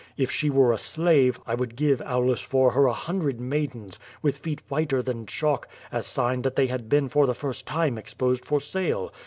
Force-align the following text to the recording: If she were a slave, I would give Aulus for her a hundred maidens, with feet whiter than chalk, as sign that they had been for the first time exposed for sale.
If 0.17 0.31
she 0.31 0.49
were 0.49 0.73
a 0.73 0.79
slave, 0.79 1.39
I 1.45 1.53
would 1.53 1.75
give 1.75 2.01
Aulus 2.01 2.41
for 2.41 2.71
her 2.71 2.87
a 2.87 2.91
hundred 2.91 3.39
maidens, 3.39 3.99
with 4.23 4.35
feet 4.35 4.63
whiter 4.67 5.03
than 5.03 5.27
chalk, 5.27 5.67
as 5.91 6.07
sign 6.07 6.41
that 6.41 6.55
they 6.55 6.65
had 6.65 6.89
been 6.89 7.07
for 7.07 7.27
the 7.27 7.35
first 7.35 7.67
time 7.67 7.99
exposed 7.99 8.43
for 8.43 8.59
sale. 8.59 9.13